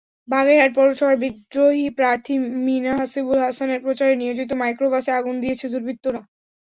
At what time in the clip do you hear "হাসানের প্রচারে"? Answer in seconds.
3.45-4.13